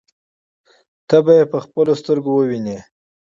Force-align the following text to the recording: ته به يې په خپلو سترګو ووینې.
ته 1.07 1.17
به 1.25 1.33
يې 1.39 1.45
په 1.51 1.57
خپلو 1.65 1.91
سترګو 2.01 2.31
ووینې. 2.35 2.77